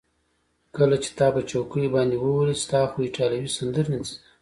کله 0.75 0.95
چې 1.03 1.09
تا 1.17 1.27
په 1.35 1.41
چوکیو 1.49 1.93
باندې 1.95 2.15
وولي، 2.19 2.55
ستا 2.63 2.81
خو 2.89 2.97
ایټالوي 3.05 3.49
سندرې 3.57 3.89
نه 3.93 3.99
دي 4.01 4.05
زده. 4.09 4.19